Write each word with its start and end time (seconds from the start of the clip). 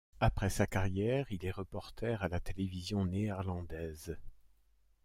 Après 0.19 0.49
sa 0.49 0.65
carrière, 0.65 1.27
il 1.31 1.45
est 1.45 1.51
reporter 1.51 2.23
à 2.23 2.27
la 2.27 2.39
télévision 2.39 3.05
néerlandaise. 3.05 4.17